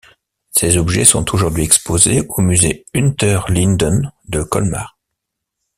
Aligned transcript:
Ces 0.49 0.77
objets 0.77 1.05
sont 1.05 1.31
aujourd'hui 1.35 1.63
exposés 1.63 2.23
au 2.27 2.41
musée 2.41 2.87
Unterlinden 2.95 4.11
de 4.27 4.41
Colmar. 4.41 4.97